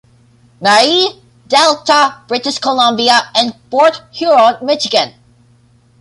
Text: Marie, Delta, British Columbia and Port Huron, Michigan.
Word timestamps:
Marie, 0.59 1.19
Delta, 1.47 2.23
British 2.27 2.57
Columbia 2.57 3.29
and 3.35 3.53
Port 3.69 4.01
Huron, 4.11 4.55
Michigan. 4.65 5.13